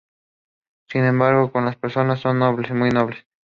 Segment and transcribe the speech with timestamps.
[0.89, 3.25] Her father was construction superintendent in the railroad industry.